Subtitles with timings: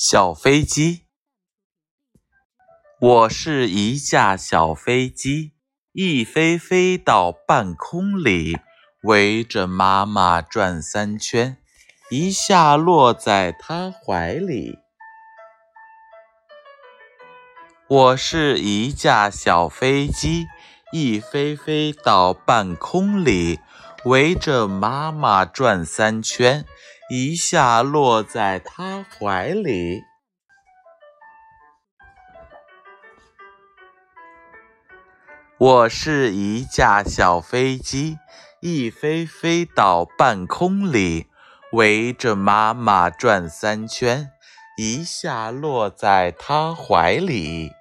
[0.00, 1.06] 小飞机，
[3.00, 5.54] 我是一架小飞机，
[5.90, 8.56] 一飞飞到半空里，
[9.02, 11.56] 围着妈妈转三圈，
[12.10, 14.78] 一下落在她怀里。
[17.88, 20.46] 我是一架小飞机，
[20.92, 23.58] 一飞飞到半空里，
[24.04, 26.64] 围着妈妈转三圈。
[27.10, 30.02] 一下落在他怀里。
[35.56, 38.18] 我是一架小飞机，
[38.60, 41.28] 一飞飞到半空里，
[41.72, 44.30] 围着妈妈转三圈，
[44.76, 47.72] 一下落在他怀里。